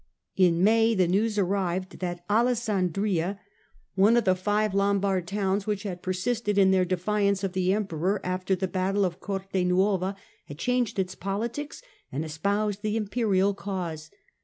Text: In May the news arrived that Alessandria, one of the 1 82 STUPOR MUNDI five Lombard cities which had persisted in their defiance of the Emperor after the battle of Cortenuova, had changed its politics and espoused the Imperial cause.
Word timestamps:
In 0.35 0.63
May 0.63 0.95
the 0.95 1.07
news 1.07 1.37
arrived 1.37 1.99
that 1.99 2.25
Alessandria, 2.27 3.39
one 3.93 4.17
of 4.17 4.23
the 4.25 4.33
1 4.33 4.33
82 4.33 4.41
STUPOR 4.41 4.41
MUNDI 4.41 4.43
five 4.43 4.73
Lombard 4.73 5.29
cities 5.29 5.67
which 5.67 5.83
had 5.83 6.01
persisted 6.01 6.57
in 6.57 6.71
their 6.71 6.85
defiance 6.85 7.43
of 7.43 7.53
the 7.53 7.71
Emperor 7.71 8.19
after 8.23 8.55
the 8.55 8.67
battle 8.67 9.05
of 9.05 9.19
Cortenuova, 9.19 10.15
had 10.47 10.57
changed 10.57 10.97
its 10.97 11.13
politics 11.13 11.83
and 12.11 12.25
espoused 12.25 12.81
the 12.81 12.97
Imperial 12.97 13.53
cause. 13.53 14.09